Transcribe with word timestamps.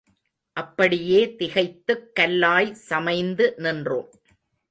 அப்படியே 0.53 1.35
திகைத்துக் 1.35 2.11
கல்லாய் 2.19 2.75
சமைந்து 2.89 3.53
நின்றோம். 3.55 4.09